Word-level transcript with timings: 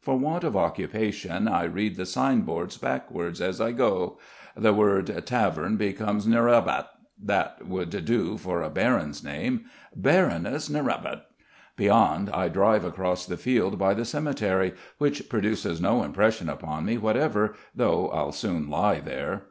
For 0.00 0.18
want 0.18 0.42
of 0.42 0.56
occupation 0.56 1.46
I 1.46 1.62
read 1.62 1.94
the 1.94 2.04
signboards 2.04 2.76
backwards 2.76 3.40
as 3.40 3.60
I 3.60 3.70
go. 3.70 4.18
The 4.56 4.72
word 4.72 5.24
"Tavern" 5.24 5.76
becomes 5.76 6.26
"Nrevat." 6.26 6.86
That 7.22 7.64
would 7.64 8.04
do 8.04 8.36
for 8.38 8.60
a 8.60 8.70
baron's 8.70 9.22
name: 9.22 9.66
Baroness 9.94 10.68
Nrevat. 10.68 11.20
Beyond, 11.76 12.28
I 12.30 12.48
drive 12.48 12.84
across 12.84 13.24
the 13.24 13.36
field 13.36 13.78
by 13.78 13.94
the 13.94 14.04
cemetery, 14.04 14.74
which 14.98 15.28
produces 15.28 15.80
no 15.80 16.02
impression 16.02 16.48
upon 16.48 16.84
me 16.84 16.98
whatever, 16.98 17.54
though 17.72 18.08
I'll 18.08 18.32
soon 18.32 18.68
lie 18.68 18.98
there. 18.98 19.44